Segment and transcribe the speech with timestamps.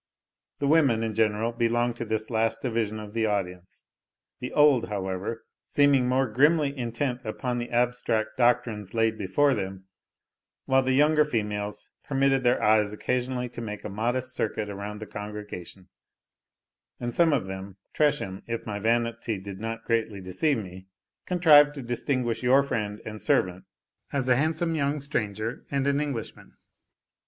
[0.57, 3.85] The women in general belonged to this last division of the audience;
[4.39, 9.85] the old, however, seeming more grimly intent upon the abstract doctrines laid before them;
[10.65, 15.05] while the younger females permitted their eyes occasionally to make a modest circuit around the
[15.05, 15.87] congregation;
[16.99, 20.87] and some of them, Tresham (if my vanity did not greatly deceive me),
[21.27, 23.65] contrived to distinguish your friend and servant,
[24.11, 26.53] as a handsome young stranger and an Englishman.